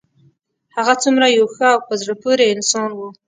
هغه 0.75 0.93
څومره 1.03 1.25
یو 1.37 1.45
ښه 1.55 1.67
او 1.75 1.79
په 1.87 1.93
زړه 2.01 2.13
پورې 2.23 2.45
انسان 2.55 2.89
و 2.93 2.99